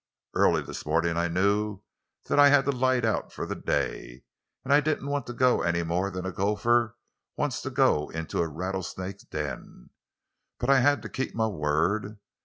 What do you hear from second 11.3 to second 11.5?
my